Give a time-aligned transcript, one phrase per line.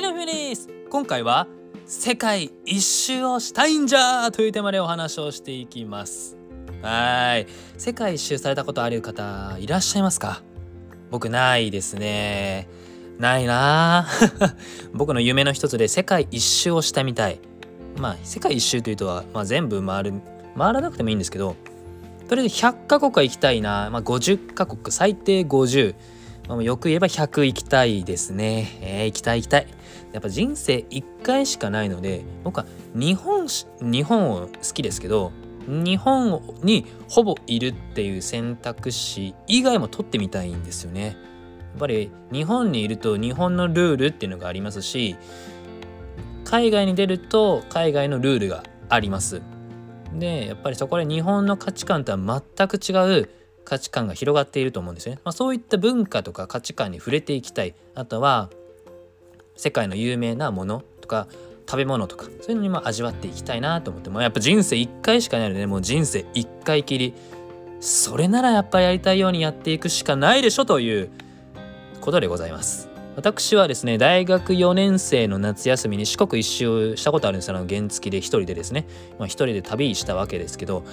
[0.00, 1.46] はいどうもです今回は
[1.84, 6.38] 世界一周をしたいんじゃというテーマでお話をしていきます。
[6.80, 7.46] はい。
[7.76, 10.42] 世界一周されたことある方いらっしゃいますか？
[11.10, 12.66] 僕ないですね。
[13.18, 14.06] ないな。
[14.94, 17.38] 僕の夢の一つで世界一周をしてみたい。
[17.98, 20.14] まあ世界一周というとは、まあ、全部回る
[20.56, 21.56] 回らなくてもいいんですけど
[22.26, 24.80] とりあえず100カ国は行きたいな、まあ、50カ国。
[24.90, 25.94] 最低50、
[26.62, 28.78] よく言えば100行きたいですね。
[28.80, 29.66] えー、行きたい行きたい。
[30.12, 33.46] やっぱ人生1回しかないので、僕は日本
[33.80, 35.32] 日本を好きですけど、
[35.66, 41.16] 日本にほぼいるっていう選択肢以外も取ってみたいんですよね。
[41.70, 45.16] やっぱり日本にいると日本のルールっていうのがありますし、
[46.44, 49.42] 海外に出ると海外のルールがあります。
[50.12, 53.30] で、やっぱりそこで日本の価値観とは全く違う
[53.64, 55.20] 価値観が広がっていると思うんですね。
[55.24, 57.76] まあ、そういった文化とか価値観に触れていきたい。
[57.94, 58.50] あとは
[59.60, 61.28] 世界の有名なものとか
[61.68, 67.14] 食べ物とかそういうのにも味わっていきたいなと思ってもやっぱ人生1回しかないのでもう人生1回きり。
[67.80, 71.10] それならやっぱりやりたいようにやっていくしかないでしょという
[72.02, 72.88] ことでございます。
[73.16, 77.50] 私はですね大学4年生の夏休みに四国一周したことあるんです。
[77.50, 78.86] よ原付で一人でですね、
[79.18, 80.84] まあ、一人で旅したわけですけど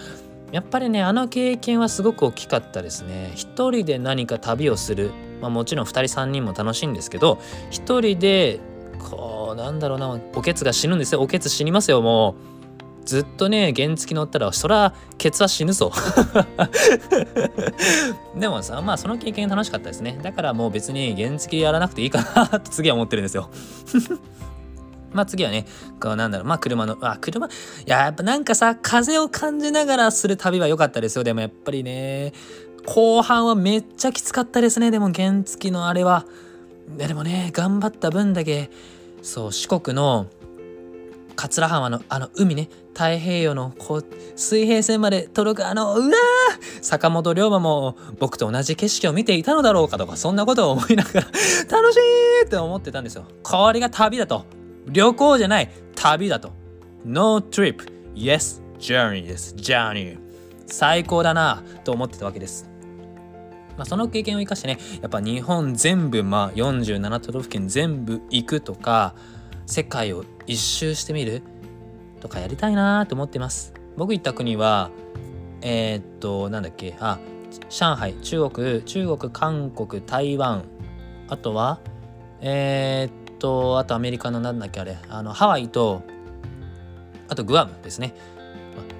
[0.51, 3.31] やっぱりねあの経験はすごく大きかったですね。
[3.35, 8.59] 一人で何か旅をする、まあ、もちろん2人3人も楽しいんですけど一人で
[8.99, 11.21] こうなんだろうなおけつが死ぬんですよ。
[11.21, 12.57] おけつ死にますよもう。
[13.07, 15.93] ずっとね原付乗ったらそらケツは死ぬぞ。
[18.35, 20.19] でもさまあその経験楽しかったですね。
[20.21, 23.49] だからもう別に原付やらなくていいかなと次は思ってるんですよ。
[25.13, 25.65] まあ次はね、
[26.01, 27.49] こうなんだろう、まあ車の、あ、車、い
[27.85, 31.23] や、やっぱなんかさ、風を感じながらする旅は良かったですよ。
[31.23, 32.33] でもやっぱりね、
[32.85, 34.91] 後半はめっちゃきつかったですね。
[34.91, 36.25] でも原付のあれは。
[36.97, 38.69] でもね、頑張った分だけ、
[39.21, 40.27] そう、四国の
[41.35, 46.11] 桂浜のあの海ね、太平洋のこう水平線まで届くあのうわ
[46.81, 51.27] 坂本龍馬も僕と同じ景色を見ていたのだろうかとかそんなことを思いながら
[51.69, 53.25] 楽しいって思ってたんですよ。
[53.43, 54.45] これが旅だと
[54.87, 56.51] 旅行じゃない旅だと
[57.05, 57.85] No trip
[58.15, 60.17] Yes journey です journey
[60.67, 62.69] 最高だなと思ってたわけです。
[63.77, 69.13] まあ、その経験を生かしてねやっぱ日本全部まあ47都道府県全部行くとか
[69.67, 71.43] 世界を一周してみる
[72.19, 73.73] とかやりたいなと思ってます。
[73.95, 74.89] 僕行った国は
[75.61, 77.19] えー、っとなんだっけあ
[77.69, 80.65] 上海中国中国韓国台湾
[81.27, 81.79] あとは
[82.41, 86.03] えー、っとあとアメリカのなんだっけあれあのハワイと
[87.27, 88.15] あとグアムですね。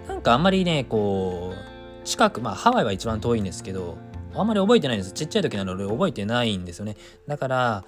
[0.08, 3.98] なんかあんまりねこう近くまあハワイは一番遠いんですけど
[4.34, 5.12] あんまり覚えてないんです。
[5.14, 6.96] ちっちゃい時なので覚えてないんですよね。
[7.28, 7.86] だから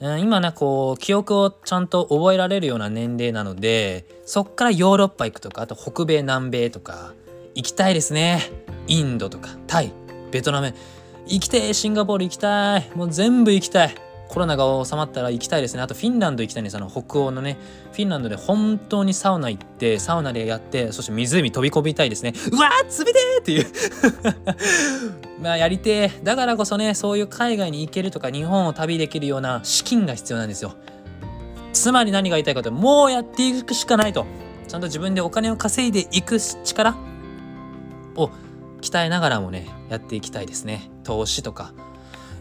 [0.00, 7.14] 今ねこう記憶をちゃんと覚えられるような年齢なのでそっからヨーロッパ行くとかあと北米南米とか
[7.54, 8.42] 行きたいですね。
[8.86, 9.92] インドとかタイ
[10.30, 10.74] ベトナム。
[11.26, 12.90] 行きたいシンガポール行きたい。
[12.94, 13.94] もう全部行きたい。
[14.28, 15.82] コロナが収まったら行きたいですね。
[15.82, 16.76] あとフィンランド行きたいんです。
[16.76, 17.56] あの北欧のね、
[17.92, 22.34] フィンランドで本当にサウナ行って、サウナでやって、そして湖飛び込みたいですね。
[22.52, 23.66] うわー、冷てーっていう
[25.42, 30.74] まあやりてだからこそね、そういう海外に行けるとか、日本を旅できるような資金が必要なんですよ。
[31.72, 34.26] つまり何が言いたいかと、もうやっていくしかないと。
[34.66, 36.94] ちゃんと自分でお金を稼いでいく力
[38.16, 38.30] を
[38.82, 40.90] 鍛えながらもね、やっていきたいですね。
[41.04, 41.72] 投資とか。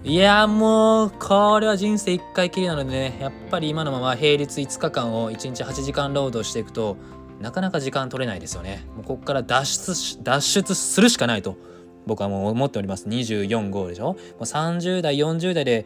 [0.04, 6.96] いやもうこれは人生1回きりなのでねやっぱり今のまま平日5日間を1日8時間労働していくと
[7.42, 8.86] なかなか時間取れないですよね。
[8.96, 11.58] もうここから脱出脱出するしかないと
[12.06, 13.08] 僕はもう思っております。
[13.10, 14.14] 24号でしょ？
[14.14, 15.86] もう30代40代で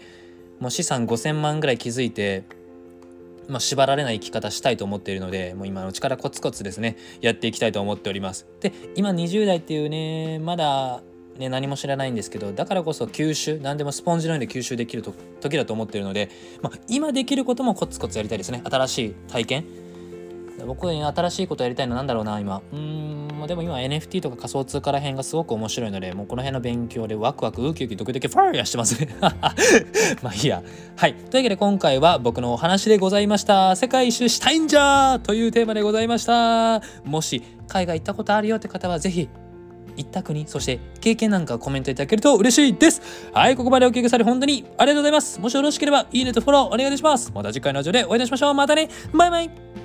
[0.59, 2.43] もう資産5000万ぐらい築いて
[3.49, 8.45] まあ、縛られない生き方したいと思っているのでもう今のうちからコツコツですねやっていきたいと思っております。
[8.61, 11.01] で今20代っていうねまだ
[11.37, 16.29] ね、何も知らないんですけどだからこそ吸収何でもスポンジのように吸収できると時だと思ってるので、
[16.61, 18.61] まあ、今できることもコツコツやりたいですね。
[18.63, 19.65] 新しい体験。
[20.65, 22.61] 僕は新しいことやりたいのなんだろうな今。
[22.71, 28.99] うんでも今 NFT とか仮想通貨ら辺がすごく面白いのでもうこの辺の勉強でワクワクウキウキドキドキファイヤーしてます。
[29.03, 30.61] ね まあいいや。
[30.95, 31.13] はい。
[31.15, 33.75] というわけで今回は僕のお話でございました。
[33.75, 36.81] 世界一周したいんじゃというテーマでございました。
[37.03, 39.29] もし海外行ったことあるよって方はぜひ
[39.97, 43.01] 一択に、そして経験なんかコメントいただけると嬉しいです。
[43.33, 45.39] はい、ここまでお聞きくださり本当にありがとうございます。
[45.39, 47.31] もしよろしければいいねとフォローお願いします。
[47.33, 48.53] また次回のラジオでお会いいたしましょう。
[48.53, 48.89] またね。
[49.13, 49.80] バイバイ。